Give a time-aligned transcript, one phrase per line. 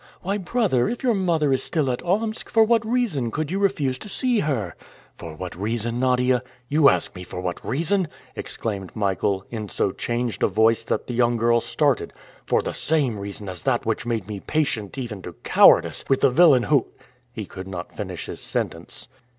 [0.23, 3.99] Why, brother, if your mother is still at Omsk, for what reason could you refuse
[3.99, 4.73] to see her?"
[5.15, 6.41] "For what reason, Nadia?
[6.67, 11.13] You ask me for what reason," exclaimed Michael, in so changed a voice that the
[11.13, 12.13] young girl started.
[12.47, 16.31] "For the same reason as that which made me patient even to cowardice with the
[16.31, 16.87] villain who"
[17.31, 19.07] He could not finish his sentence.